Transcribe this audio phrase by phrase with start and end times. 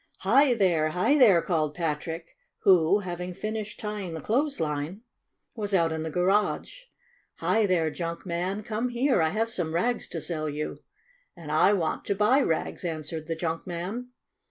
[0.21, 0.89] "Hi there!
[0.89, 4.97] Hi there!" called Patrick, who, having finished tying the clothes line, 90 STORY OF A
[4.97, 6.73] SAWDUST DOLL was out in the garage.
[7.35, 8.63] "Hi there, junk man!
[8.63, 9.21] Come here!
[9.21, 10.79] I have some rags to sell you!"
[11.37, 14.07] "And I want to buy rags," answered the junk man.